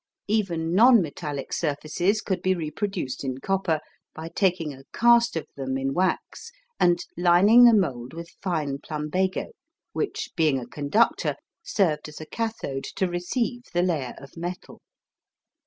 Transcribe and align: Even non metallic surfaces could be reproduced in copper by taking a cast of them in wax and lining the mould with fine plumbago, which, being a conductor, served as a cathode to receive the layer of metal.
Even 0.27 0.73
non 0.73 0.99
metallic 0.99 1.53
surfaces 1.53 2.21
could 2.21 2.41
be 2.41 2.55
reproduced 2.55 3.23
in 3.23 3.37
copper 3.37 3.79
by 4.15 4.29
taking 4.29 4.73
a 4.73 4.83
cast 4.91 5.35
of 5.35 5.45
them 5.55 5.77
in 5.77 5.93
wax 5.93 6.51
and 6.79 7.05
lining 7.15 7.65
the 7.65 7.73
mould 7.75 8.11
with 8.13 8.31
fine 8.41 8.79
plumbago, 8.79 9.51
which, 9.93 10.29
being 10.35 10.57
a 10.57 10.65
conductor, 10.65 11.35
served 11.61 12.09
as 12.09 12.19
a 12.19 12.25
cathode 12.25 12.85
to 12.95 13.07
receive 13.07 13.61
the 13.73 13.83
layer 13.83 14.15
of 14.17 14.35
metal. 14.35 14.81